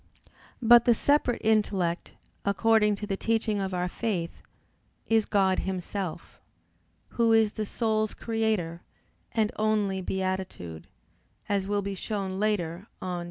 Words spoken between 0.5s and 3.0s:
But the separate intellect, according